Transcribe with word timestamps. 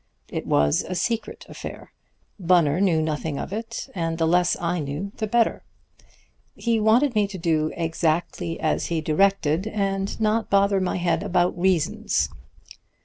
It 0.29 0.47
was 0.47 0.81
a 0.81 0.95
secret 0.95 1.45
affair. 1.47 1.91
Bunner 2.39 2.81
knew 2.81 3.03
nothing 3.03 3.37
of 3.37 3.53
it, 3.53 3.87
and 3.93 4.17
the 4.17 4.25
less 4.25 4.59
I 4.59 4.79
knew 4.79 5.11
the 5.17 5.27
better. 5.27 5.63
He 6.55 6.79
wanted 6.79 7.13
me 7.13 7.27
to 7.27 7.37
do 7.37 7.71
exactly 7.77 8.59
as 8.59 8.87
he 8.87 8.99
directed, 8.99 9.67
and 9.67 10.19
not 10.19 10.49
bother 10.49 10.79
my 10.81 10.97
head 10.97 11.21
about 11.21 11.55
reasons. 11.55 12.29